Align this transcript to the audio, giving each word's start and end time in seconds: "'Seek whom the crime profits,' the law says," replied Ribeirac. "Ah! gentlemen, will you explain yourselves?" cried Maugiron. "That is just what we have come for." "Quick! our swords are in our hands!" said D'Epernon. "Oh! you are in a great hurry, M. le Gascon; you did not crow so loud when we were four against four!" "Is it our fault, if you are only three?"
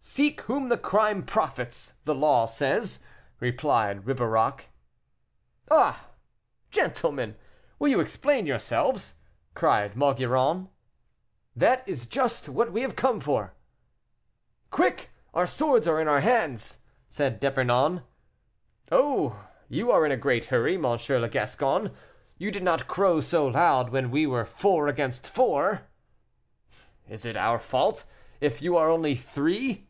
"'Seek 0.00 0.40
whom 0.42 0.68
the 0.68 0.78
crime 0.78 1.22
profits,' 1.22 1.94
the 2.04 2.14
law 2.14 2.46
says," 2.46 3.04
replied 3.40 4.06
Ribeirac. 4.06 4.70
"Ah! 5.70 6.06
gentlemen, 6.70 7.36
will 7.78 7.88
you 7.90 8.00
explain 8.00 8.46
yourselves?" 8.46 9.16
cried 9.54 9.96
Maugiron. 9.96 10.70
"That 11.54 11.86
is 11.86 12.06
just 12.06 12.48
what 12.48 12.72
we 12.72 12.80
have 12.82 12.96
come 12.96 13.20
for." 13.20 13.54
"Quick! 14.70 15.10
our 15.34 15.46
swords 15.46 15.86
are 15.86 16.00
in 16.00 16.08
our 16.08 16.20
hands!" 16.20 16.78
said 17.06 17.38
D'Epernon. 17.38 18.02
"Oh! 18.90 19.46
you 19.68 19.92
are 19.92 20.06
in 20.06 20.10
a 20.12 20.16
great 20.16 20.46
hurry, 20.46 20.76
M. 20.76 20.82
le 20.84 21.28
Gascon; 21.28 21.94
you 22.38 22.50
did 22.50 22.62
not 22.64 22.88
crow 22.88 23.20
so 23.20 23.46
loud 23.46 23.90
when 23.90 24.10
we 24.10 24.26
were 24.26 24.46
four 24.46 24.88
against 24.88 25.28
four!" 25.28 25.82
"Is 27.08 27.26
it 27.26 27.36
our 27.36 27.58
fault, 27.58 28.04
if 28.40 28.62
you 28.62 28.76
are 28.76 28.88
only 28.90 29.14
three?" 29.14 29.84